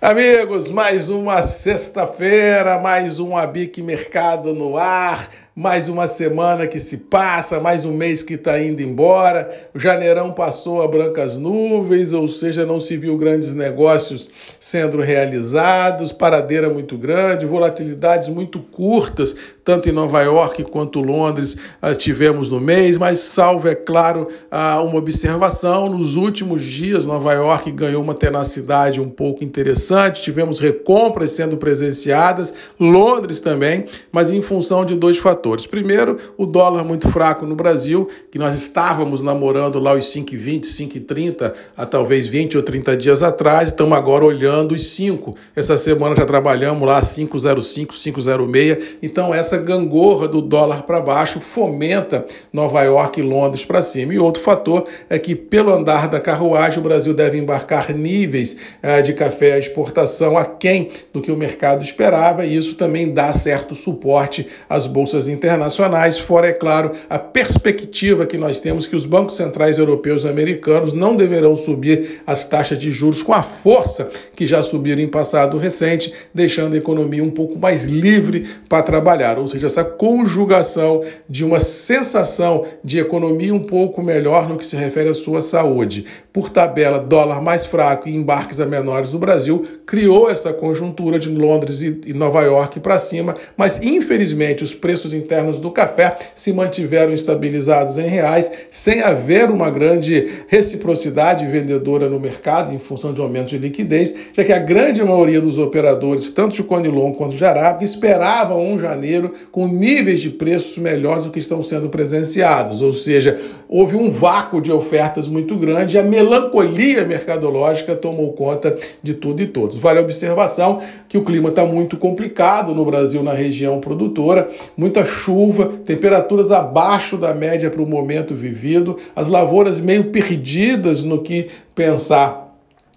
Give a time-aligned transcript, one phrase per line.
[0.00, 6.98] Amigos, mais uma sexta-feira, mais um Abic Mercado no ar mais uma semana que se
[6.98, 9.68] passa, mais um mês que está indo embora.
[9.74, 16.12] O janeirão passou a brancas nuvens, ou seja, não se viu grandes negócios sendo realizados,
[16.12, 19.34] paradeira muito grande, volatilidades muito curtas,
[19.64, 24.80] tanto em Nova York quanto Londres ah, tivemos no mês, mas salvo, é claro, ah,
[24.82, 25.88] uma observação.
[25.88, 32.54] Nos últimos dias, Nova York ganhou uma tenacidade um pouco interessante, tivemos recompras sendo presenciadas,
[32.78, 35.66] Londres também, mas em função de dois fatores fatores.
[35.66, 41.52] Primeiro, o dólar muito fraco no Brasil, que nós estávamos namorando lá os 5,20, 5,30
[41.76, 45.34] há talvez 20 ou 30 dias atrás, estamos agora olhando os 5.
[45.56, 48.98] Essa semana já trabalhamos lá 5,05, 5,06.
[49.02, 54.12] Então, essa gangorra do dólar para baixo fomenta Nova York e Londres para cima.
[54.12, 59.02] E outro fator é que, pelo andar da carruagem, o Brasil deve embarcar níveis eh,
[59.02, 63.74] de café à exportação aquém do que o mercado esperava, e isso também dá certo
[63.74, 69.06] suporte às bolsas internacionais internacionais, fora, é claro, a perspectiva que nós temos que os
[69.06, 74.10] bancos centrais europeus e americanos não deverão subir as taxas de juros com a força
[74.34, 79.38] que já subiram em passado recente, deixando a economia um pouco mais livre para trabalhar.
[79.38, 84.76] Ou seja, essa conjugação de uma sensação de economia um pouco melhor no que se
[84.76, 89.64] refere à sua saúde, por tabela, dólar mais fraco e embarques a menores do Brasil,
[89.86, 95.58] criou essa conjuntura de Londres e Nova York para cima, mas infelizmente os preços internos
[95.58, 102.74] do café se mantiveram estabilizados em reais, sem haver uma grande reciprocidade vendedora no mercado
[102.74, 106.62] em função de aumento de liquidez, já que a grande maioria dos operadores, tanto de
[106.62, 111.62] Conilon quanto de Arábica, esperavam um janeiro com níveis de preços melhores do que estão
[111.62, 117.94] sendo presenciados, ou seja, houve um vácuo de ofertas muito grande e a melancolia mercadológica
[117.94, 119.76] tomou conta de tudo e todos.
[119.76, 125.04] Vale a observação que o clima está muito complicado no Brasil, na região produtora, muita
[125.08, 131.48] chuva, temperaturas abaixo da média para o momento vivido, as lavouras meio perdidas no que
[131.74, 132.48] pensar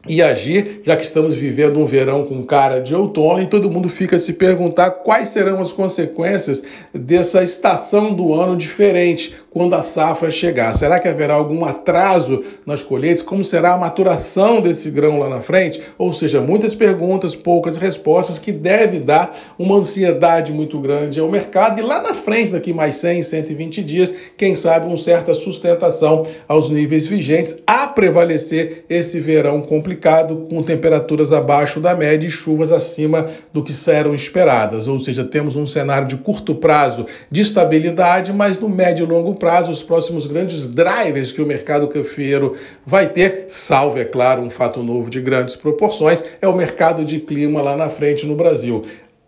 [0.07, 3.87] e agir, já que estamos vivendo um verão com cara de outono e todo mundo
[3.87, 10.31] fica se perguntar quais serão as consequências dessa estação do ano diferente quando a safra
[10.31, 10.73] chegar.
[10.73, 13.21] Será que haverá algum atraso nas colheitas?
[13.21, 15.81] Como será a maturação desse grão lá na frente?
[15.97, 21.79] Ou seja, muitas perguntas, poucas respostas que deve dar uma ansiedade muito grande ao mercado
[21.79, 26.69] e lá na frente, daqui mais 100, 120 dias, quem sabe uma certa sustentação aos
[26.69, 33.27] níveis vigentes, a prevalecer esse verão complicado com temperaturas abaixo da média e chuvas acima
[33.51, 34.87] do que eram esperadas.
[34.87, 39.40] Ou seja, temos um cenário de curto prazo de estabilidade, mas no médio e longo
[39.41, 44.51] prazo, os próximos grandes drivers que o mercado cafeiro vai ter, salvo, é claro, um
[44.51, 48.83] fato novo de grandes proporções, é o mercado de clima lá na frente no Brasil.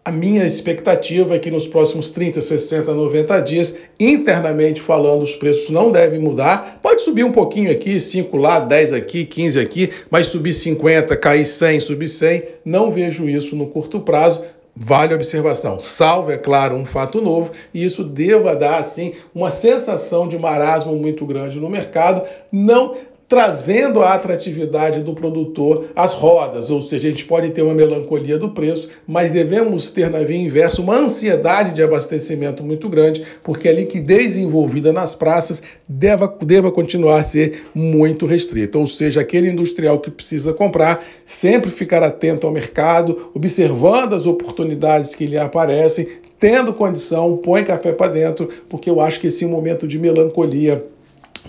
[0.06, 5.72] A minha expectativa é que nos próximos 30, 60, 90 dias, internamente falando, os preços
[5.72, 6.80] não devem mudar.
[6.84, 11.45] Pode subir um pouquinho aqui, 5 lá, 10 aqui, 15 aqui, mas subir 50, cair
[11.45, 14.44] 100, subir 100, não vejo isso no curto prazo.
[14.75, 19.51] Vale a observação, salvo, é claro, um fato novo, e isso deva dar, assim, uma
[19.51, 22.95] sensação de marasmo muito grande no mercado, não
[23.33, 28.38] trazendo a atratividade do produtor às rodas, ou seja, a gente pode ter uma melancolia
[28.38, 33.67] do preço, mas devemos ter na via inversa uma ansiedade de abastecimento muito grande, porque
[33.67, 39.50] a liquidez envolvida nas praças deva, deva continuar a ser muito restrita, ou seja, aquele
[39.50, 46.07] industrial que precisa comprar sempre ficar atento ao mercado, observando as oportunidades que lhe aparecem,
[46.39, 50.85] tendo condição, põe café para dentro, porque eu acho que esse momento de melancolia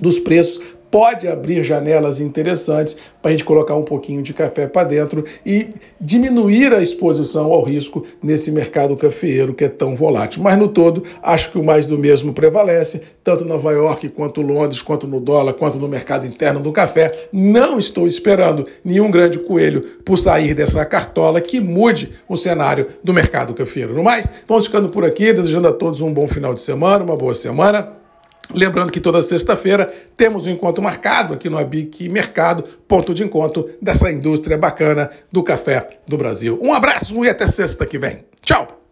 [0.00, 0.60] dos preços
[0.94, 5.70] pode abrir janelas interessantes para a gente colocar um pouquinho de café para dentro e
[6.00, 10.40] diminuir a exposição ao risco nesse mercado cafeeiro que é tão volátil.
[10.40, 14.82] Mas no todo, acho que o mais do mesmo prevalece, tanto Nova York quanto Londres,
[14.82, 17.26] quanto no dólar, quanto no mercado interno do café.
[17.32, 23.12] Não estou esperando nenhum grande coelho por sair dessa cartola que mude o cenário do
[23.12, 23.94] mercado cafeeiro.
[23.94, 27.16] No mais, vamos ficando por aqui, desejando a todos um bom final de semana, uma
[27.16, 28.03] boa semana.
[28.52, 33.70] Lembrando que toda sexta-feira temos um encontro marcado aqui no Abic Mercado, ponto de encontro
[33.80, 36.58] dessa indústria bacana do café do Brasil.
[36.62, 38.24] Um abraço e até sexta que vem.
[38.42, 38.83] Tchau!